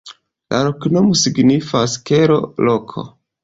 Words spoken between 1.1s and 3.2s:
signifas: kelo-loko.